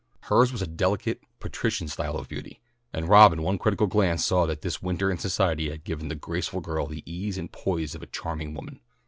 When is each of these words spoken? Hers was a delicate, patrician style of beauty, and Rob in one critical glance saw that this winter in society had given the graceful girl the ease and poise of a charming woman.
Hers 0.21 0.51
was 0.51 0.63
a 0.63 0.65
delicate, 0.65 1.21
patrician 1.39 1.87
style 1.87 2.17
of 2.17 2.27
beauty, 2.27 2.59
and 2.91 3.07
Rob 3.07 3.33
in 3.33 3.43
one 3.43 3.59
critical 3.59 3.85
glance 3.85 4.25
saw 4.25 4.47
that 4.47 4.63
this 4.63 4.81
winter 4.81 5.11
in 5.11 5.19
society 5.19 5.69
had 5.69 5.83
given 5.83 6.07
the 6.07 6.15
graceful 6.15 6.59
girl 6.59 6.87
the 6.87 7.03
ease 7.05 7.37
and 7.37 7.51
poise 7.51 7.93
of 7.93 8.01
a 8.01 8.07
charming 8.07 8.55
woman. 8.55 8.79